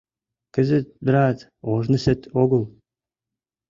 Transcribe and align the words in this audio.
Кызыт, 0.53 0.87
брат, 1.07 1.37
ожнысет 1.73 2.21
огыл. 2.41 2.63